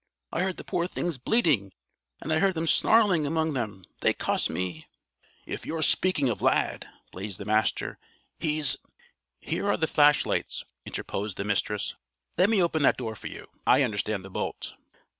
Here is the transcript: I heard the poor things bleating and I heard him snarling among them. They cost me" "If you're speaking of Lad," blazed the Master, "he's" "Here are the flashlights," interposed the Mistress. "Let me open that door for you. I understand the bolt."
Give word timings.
I 0.31 0.41
heard 0.41 0.57
the 0.57 0.63
poor 0.63 0.87
things 0.87 1.19
bleating 1.19 1.73
and 2.21 2.33
I 2.33 2.39
heard 2.39 2.57
him 2.57 2.65
snarling 2.65 3.27
among 3.27 3.53
them. 3.53 3.83
They 3.99 4.13
cost 4.13 4.49
me" 4.49 4.87
"If 5.45 5.63
you're 5.63 5.83
speaking 5.83 6.27
of 6.27 6.41
Lad," 6.41 6.87
blazed 7.11 7.37
the 7.39 7.45
Master, 7.45 7.99
"he's" 8.39 8.77
"Here 9.41 9.67
are 9.69 9.77
the 9.77 9.85
flashlights," 9.85 10.65
interposed 10.87 11.37
the 11.37 11.45
Mistress. 11.45 11.93
"Let 12.35 12.49
me 12.49 12.63
open 12.63 12.81
that 12.81 12.97
door 12.97 13.13
for 13.15 13.27
you. 13.27 13.45
I 13.67 13.83
understand 13.83 14.25
the 14.25 14.31
bolt." 14.31 14.73